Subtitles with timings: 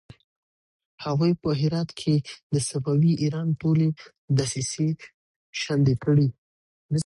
[1.03, 2.15] هغوی په هرات کې
[2.53, 3.87] د صفوي ایران ټولې
[4.37, 4.87] دسيسې
[5.61, 6.27] شنډې کړې.